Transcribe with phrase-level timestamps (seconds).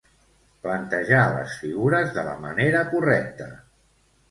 [0.63, 3.53] plantejar les figures de la manera correcta